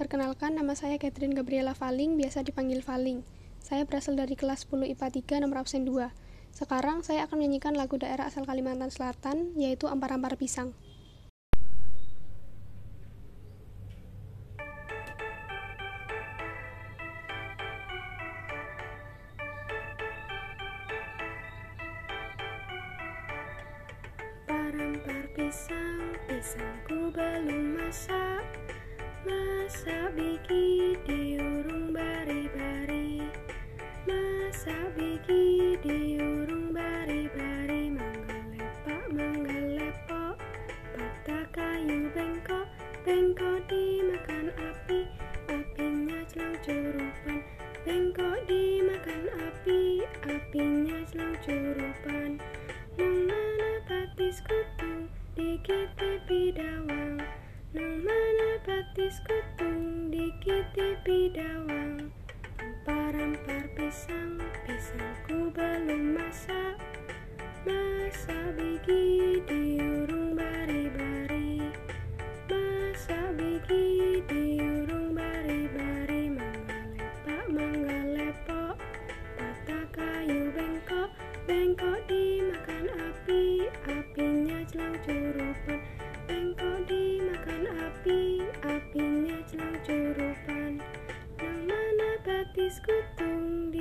Perkenalkan, 0.00 0.56
nama 0.56 0.72
saya 0.72 0.96
Catherine 0.96 1.36
Gabriela 1.36 1.76
Faling, 1.76 2.16
biasa 2.16 2.40
dipanggil 2.40 2.80
Faling. 2.80 3.20
Saya 3.60 3.84
berasal 3.84 4.16
dari 4.16 4.32
kelas 4.32 4.64
10 4.64 4.96
IPA 4.96 5.12
3 5.36 5.44
nomor 5.44 5.60
absen 5.60 5.84
2. 5.84 6.08
Sekarang 6.56 7.04
saya 7.04 7.28
akan 7.28 7.36
menyanyikan 7.36 7.76
lagu 7.76 8.00
daerah 8.00 8.24
asal 8.24 8.48
Kalimantan 8.48 8.88
Selatan, 8.88 9.52
yaitu 9.60 9.92
Ampar-Ampar 9.92 10.40
Pisang. 10.40 10.72
Ampar-ampar 24.48 25.28
pisang, 25.36 26.16
pisangku 26.24 27.12
belum 27.12 27.76
masak 27.76 28.59
Masak 29.20 30.16
biji 30.16 30.96
diurung 31.04 31.92
bari-bari. 31.92 33.20
Masak 34.08 34.96
biji 34.96 35.76
diurung 35.84 36.72
bari-bari. 36.72 37.92
Mangga 37.92 38.40
lepak, 38.48 39.04
mangga 39.12 39.60
lepok 39.76 40.40
Patah 40.96 41.44
kayu 41.52 42.08
bengkok, 42.16 42.64
bengkok 43.04 43.60
dimakan 43.68 44.56
api. 44.56 45.00
Apinya 45.52 46.24
celang 46.32 46.56
curupan. 46.64 47.44
Bengkok 47.84 48.40
dimakan 48.48 49.24
api, 49.36 50.00
apinya 50.24 50.98
celang 51.12 51.36
curupan 51.44 52.40
batis 59.00 59.24
kutung 59.24 60.12
dikiti 60.12 60.92
bidawang 61.08 62.12
Ampar-ampar 62.60 63.64
pisang, 63.72 64.36
pisangku 64.68 65.48
belum 65.56 66.20
masak. 66.20 66.76
Masak 67.64 68.60
bigi 68.60 69.40
diurung 69.48 70.36
bari-bari 70.36 71.64
Masak 72.44 73.40
bigi 73.40 74.20
diurung 74.28 75.16
bari-bari 75.16 76.36
Mangga 76.36 76.80
lepak, 76.92 77.44
mangga 77.48 78.00
lepok 78.04 78.76
Patah 79.40 79.84
kayu 79.96 80.52
bengkok, 80.52 81.08
bengkok 81.48 82.04
dimakan 82.04 82.84
api 83.00 83.64
apinya 83.88 84.60
celang 84.68 84.96
curupan 85.08 85.89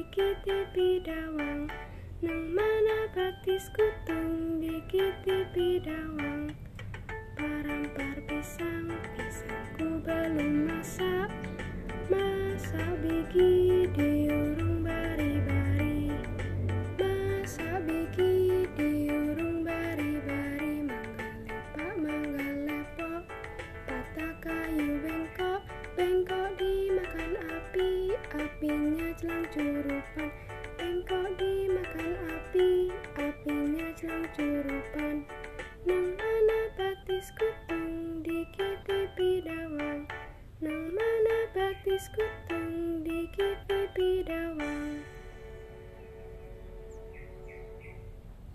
kutung 0.00 0.08
dikiti 0.16 0.56
bidawang 0.72 1.68
nang 2.24 2.42
mana 2.56 2.98
batis 3.12 3.68
kutung 3.76 4.29
dimakan 26.70 27.34
api 27.50 28.14
apinya 28.30 29.08
celang 29.18 29.46
curupan. 29.50 30.30
Bengkok 30.78 31.28
dimakan 31.34 32.10
api 32.30 32.70
apinya 33.18 33.88
celang 33.98 34.26
curupan. 34.38 35.16
Nang 35.82 36.06
mana 36.14 36.58
batis 36.78 37.26
kutung 37.34 38.22
dikiti 38.22 39.00
bidawang 39.18 40.06
nang 40.62 40.82
mana 40.94 41.36
batis 41.56 42.06
kutung 42.14 42.39